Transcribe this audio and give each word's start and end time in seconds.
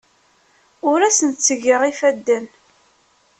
Ur 0.89 0.99
asen-ttgeɣ 1.07 1.81
ifadden. 1.91 2.45